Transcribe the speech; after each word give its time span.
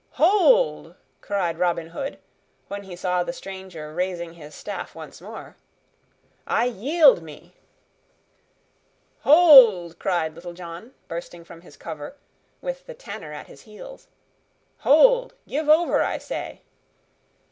"Hold!" 0.13 0.95
cried 1.21 1.59
Robin 1.59 1.89
Hood, 1.89 2.17
when 2.69 2.85
he 2.85 2.95
saw 2.95 3.21
the 3.21 3.31
stranger 3.31 3.93
raising 3.93 4.33
his 4.33 4.55
staff 4.55 4.95
once 4.95 5.21
more. 5.21 5.55
"I 6.47 6.65
yield 6.65 7.21
me!" 7.21 7.53
"Hold!" 9.19 9.99
cried 9.99 10.33
Little 10.33 10.53
John, 10.53 10.95
bursting 11.07 11.43
from 11.43 11.61
his 11.61 11.77
cover, 11.77 12.15
with 12.63 12.87
the 12.87 12.95
Tanner 12.95 13.31
at 13.31 13.45
his 13.45 13.61
heels. 13.61 14.07
"Hold! 14.79 15.35
give 15.47 15.69
over, 15.69 16.01
I 16.01 16.17
say!" 16.17 16.61